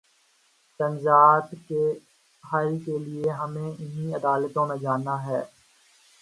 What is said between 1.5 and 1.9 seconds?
کے